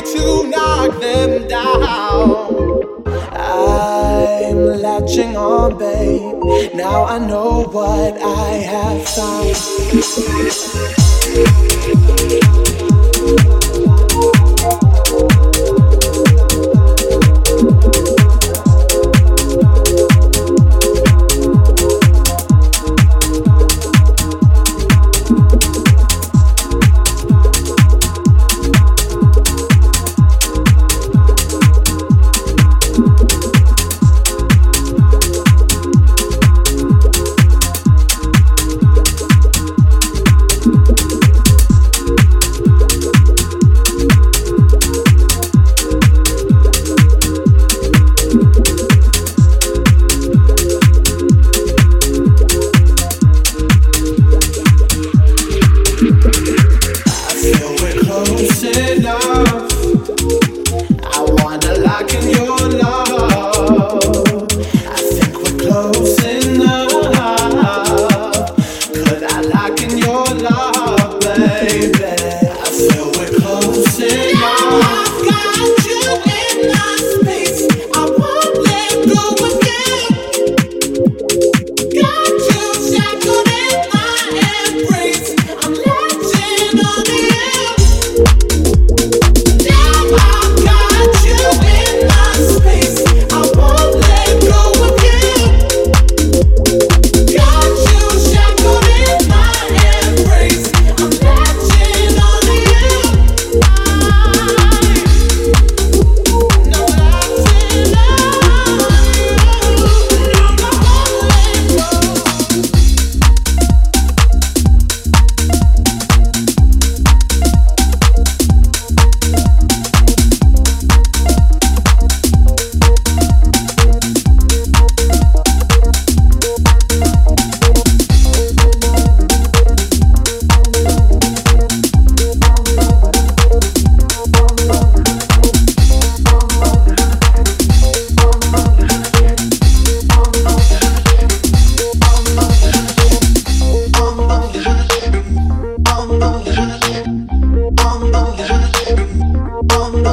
to 0.00 0.48
knock 0.48 1.00
them 1.00 1.48
down. 1.48 3.04
I'm 3.32 4.82
latching 4.82 5.36
on, 5.36 5.78
babe. 5.78 6.74
Now 6.74 7.04
I 7.04 7.18
know 7.18 7.64
what 7.64 8.20
I 8.20 8.50
have 8.72 9.08
found. 9.08 9.56
love. 58.76 59.53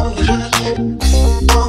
I'm 0.04 1.61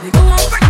baby, 0.00 0.10
go 0.12 0.20
on 0.20 0.50
back. 0.50 0.67